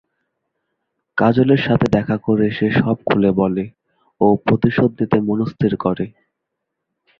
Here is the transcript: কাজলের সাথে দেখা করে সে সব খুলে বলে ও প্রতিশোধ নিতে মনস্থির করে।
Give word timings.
কাজলের 1.17 1.61
সাথে 1.67 1.87
দেখা 1.93 2.17
করে 2.17 2.45
সে 2.51 2.67
সব 2.71 2.97
খুলে 3.07 3.31
বলে 3.31 3.65
ও 4.21 4.25
প্রতিশোধ 4.45 4.89
নিতে 4.99 5.17
মনস্থির 5.21 5.73
করে। 5.77 6.05